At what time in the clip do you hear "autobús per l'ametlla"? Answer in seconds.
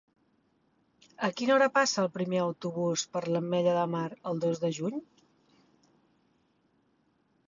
2.45-3.75